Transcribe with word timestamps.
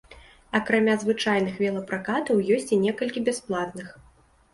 Акрамя 0.59 0.93
звычайных 1.01 1.59
велапракатаў, 1.63 2.41
ёсць 2.55 2.73
і 2.79 2.79
некалькі 2.87 3.23
бясплатных. 3.29 3.93